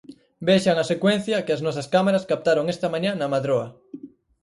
[0.47, 3.67] Vexan a secuencia que as nosas cámaras captaron esta mañá na Madroa.